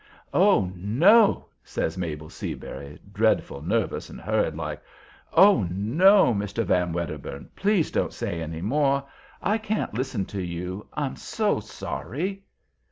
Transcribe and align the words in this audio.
"Oh, 0.33 0.71
no!" 0.75 1.45
says 1.63 1.95
Mabel 1.95 2.27
Seabury, 2.31 2.97
dreadful 3.13 3.61
nervous 3.61 4.09
and 4.09 4.19
hurried 4.19 4.55
like; 4.55 4.81
"oh, 5.31 5.67
no! 5.69 6.33
Mr. 6.33 6.65
Van 6.65 6.91
Wedderburn, 6.91 7.51
please 7.55 7.91
don't 7.91 8.11
say 8.11 8.41
any 8.41 8.61
more. 8.63 9.03
I 9.43 9.59
can't 9.59 9.93
listen 9.93 10.25
to 10.33 10.41
you, 10.41 10.87
I'm 10.93 11.15
so 11.15 11.59
sorry." 11.59 12.43